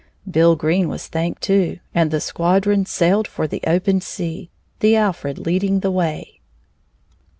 [0.27, 5.37] Bill Green was thanked, too, and the squadron sailed for the open sea, the Alfred
[5.37, 6.41] leading the way.